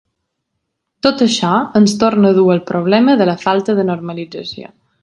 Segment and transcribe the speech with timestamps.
[1.07, 1.51] Tot això
[1.81, 4.79] ens torna a dur al problema de la falta de normalització.